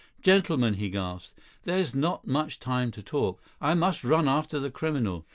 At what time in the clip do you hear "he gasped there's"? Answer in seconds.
0.73-1.93